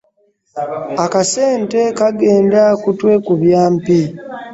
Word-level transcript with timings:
Akasente 1.05 1.81
kagenda 1.97 2.63
kutwekubya 2.81 3.61
mpi. 3.75 3.99